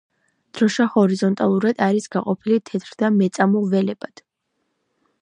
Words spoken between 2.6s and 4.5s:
თეთრ და მეწამულ ველებად.